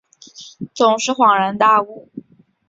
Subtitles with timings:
[0.73, 2.09] 总是恍然大悟